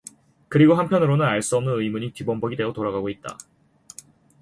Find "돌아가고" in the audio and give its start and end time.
2.73-3.09